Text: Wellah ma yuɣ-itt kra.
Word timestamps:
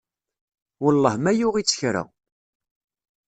Wellah 0.83 1.15
ma 1.19 1.31
yuɣ-itt 1.33 1.77
kra. 1.79 2.03